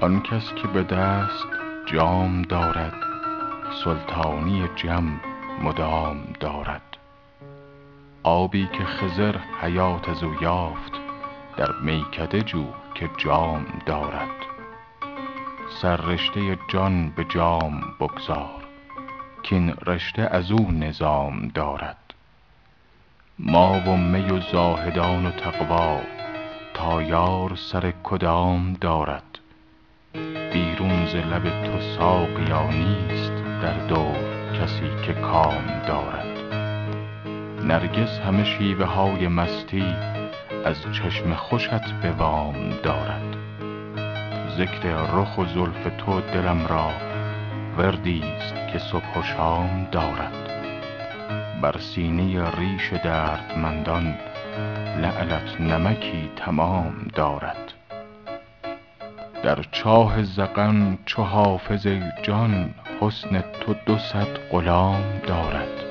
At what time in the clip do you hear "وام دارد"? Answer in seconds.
42.10-43.36